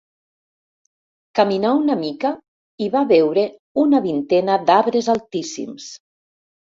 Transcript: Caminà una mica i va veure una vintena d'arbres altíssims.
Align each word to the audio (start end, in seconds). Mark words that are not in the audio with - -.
Caminà 1.39 1.73
una 1.81 1.97
mica 1.99 2.31
i 2.85 2.87
va 2.95 3.03
veure 3.11 3.43
una 3.81 3.99
vintena 4.07 4.57
d'arbres 4.71 5.11
altíssims. 5.15 5.91